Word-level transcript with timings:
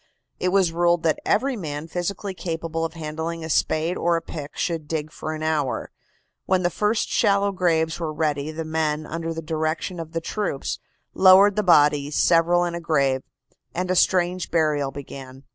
It 0.39 0.49
was 0.49 0.71
ruled 0.71 1.03
that 1.03 1.19
every 1.27 1.55
man 1.55 1.87
physically 1.87 2.33
capable 2.33 2.83
of 2.83 2.93
handling 2.93 3.43
a 3.45 3.51
spade 3.51 3.97
or 3.97 4.15
a 4.15 4.21
pick 4.23 4.57
should 4.57 4.87
dig 4.87 5.11
for 5.11 5.31
an 5.35 5.43
hour. 5.43 5.91
When 6.47 6.63
the 6.63 6.71
first 6.71 7.07
shallow 7.09 7.51
graves 7.51 7.99
were 7.99 8.11
ready 8.11 8.49
the 8.51 8.65
men, 8.65 9.05
under 9.05 9.31
the 9.31 9.43
direction 9.43 9.99
of 9.99 10.13
the 10.13 10.19
troops, 10.19 10.79
lowered 11.13 11.55
the 11.55 11.61
bodies, 11.61 12.15
several 12.15 12.63
in 12.65 12.73
a 12.73 12.81
grave, 12.81 13.21
and 13.75 13.91
a 13.91 13.95
strange 13.95 14.49
burial 14.49 14.89
began. 14.89 15.43